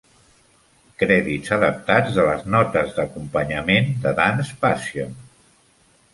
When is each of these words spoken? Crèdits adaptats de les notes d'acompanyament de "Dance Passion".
Crèdits 1.03 1.53
adaptats 1.57 2.15
de 2.15 2.25
les 2.29 2.47
notes 2.57 2.97
d'acompanyament 2.97 3.93
de 4.07 4.15
"Dance 4.23 4.59
Passion". 4.67 5.15